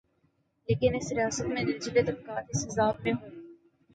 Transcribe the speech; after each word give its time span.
لیکن 0.69 0.95
اس 0.95 1.11
ریاست 1.11 1.45
میں 1.45 1.63
نچلے 1.63 2.03
طبقات 2.03 2.45
اس 2.49 2.65
عذاب 2.65 2.95
میں 3.03 3.13
ہوں۔ 3.13 3.29